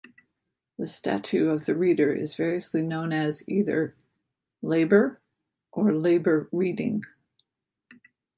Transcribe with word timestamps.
The 0.79 0.87
statue 0.87 1.49
of 1.49 1.67
the 1.67 1.75
reader 1.75 2.11
is 2.11 2.33
variously 2.33 2.81
known 2.81 3.13
as 3.13 3.47
either 3.47 3.95
"Labor" 4.63 5.21
or 5.73 5.93
"Labor 5.93 6.49
Reading". 6.51 7.03